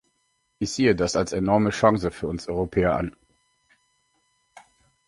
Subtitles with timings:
[0.57, 3.15] Ich sehe das als enorme Chance für uns Europäer an.